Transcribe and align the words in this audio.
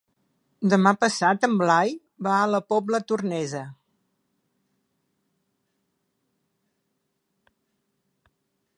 Demà 0.73 0.91
passat 1.03 1.43
en 1.47 1.53
Blai 1.59 1.91
va 2.27 2.31
a 2.37 2.47
la 2.53 2.61
Pobla 2.73 3.01
Tornesa. 3.11 3.61